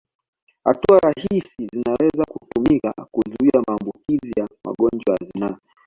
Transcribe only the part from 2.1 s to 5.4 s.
kutumika kuzuia maambukizi ya magonjwa ya